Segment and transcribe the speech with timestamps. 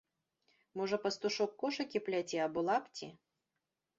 [0.79, 3.07] Можа пастушок кошыкі пляце або лапці?